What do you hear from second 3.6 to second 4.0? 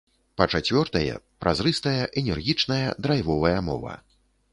мова.